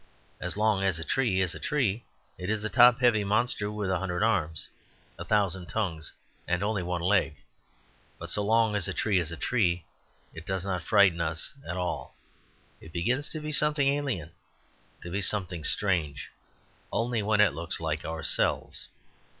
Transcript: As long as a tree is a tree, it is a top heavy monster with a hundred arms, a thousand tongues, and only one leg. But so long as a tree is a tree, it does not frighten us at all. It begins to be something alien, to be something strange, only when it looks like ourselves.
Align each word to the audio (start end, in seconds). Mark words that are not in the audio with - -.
As 0.39 0.57
long 0.57 0.81
as 0.83 0.97
a 0.97 1.03
tree 1.03 1.41
is 1.41 1.53
a 1.53 1.59
tree, 1.59 2.03
it 2.35 2.49
is 2.49 2.63
a 2.63 2.69
top 2.71 3.01
heavy 3.01 3.23
monster 3.23 3.69
with 3.69 3.91
a 3.91 3.99
hundred 3.99 4.23
arms, 4.23 4.67
a 5.19 5.23
thousand 5.23 5.67
tongues, 5.67 6.11
and 6.47 6.63
only 6.63 6.81
one 6.81 7.01
leg. 7.03 7.35
But 8.17 8.31
so 8.31 8.41
long 8.43 8.75
as 8.75 8.87
a 8.87 8.95
tree 8.95 9.19
is 9.19 9.31
a 9.31 9.37
tree, 9.37 9.85
it 10.33 10.47
does 10.47 10.65
not 10.65 10.81
frighten 10.81 11.21
us 11.21 11.53
at 11.67 11.77
all. 11.77 12.15
It 12.79 12.91
begins 12.91 13.29
to 13.29 13.39
be 13.39 13.51
something 13.51 13.89
alien, 13.89 14.31
to 15.03 15.11
be 15.11 15.21
something 15.21 15.63
strange, 15.63 16.31
only 16.91 17.21
when 17.21 17.39
it 17.39 17.53
looks 17.53 17.79
like 17.79 18.03
ourselves. 18.03 18.87